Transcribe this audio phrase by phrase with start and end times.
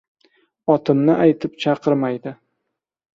[0.75, 2.33] Otimni aytib chaqirmaydi.